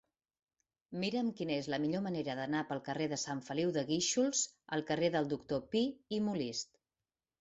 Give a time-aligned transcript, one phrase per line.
[1.03, 4.41] Mira'm quina és la millor manera d'anar del carrer de Sant Feliu de Guíxols
[4.79, 5.83] al carrer del Doctor Pi
[6.19, 6.73] i Molist.